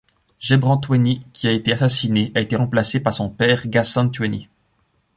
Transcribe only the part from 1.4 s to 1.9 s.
a été